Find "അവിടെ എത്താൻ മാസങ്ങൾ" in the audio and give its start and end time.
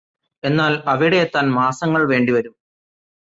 0.85-2.01